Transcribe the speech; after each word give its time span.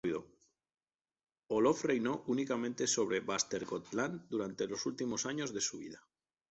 Olof 1.49 1.85
reinó 1.85 2.23
únicamente 2.25 2.87
sobre 2.87 3.19
Västergötland 3.19 4.21
durante 4.31 4.65
los 4.67 4.87
últimos 4.87 5.27
años 5.27 5.53
de 5.53 5.61
su 5.61 5.77
vida. 5.77 6.01